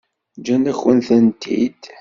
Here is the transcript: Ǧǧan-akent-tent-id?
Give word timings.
Ǧǧan-akent-tent-id? 0.39 1.81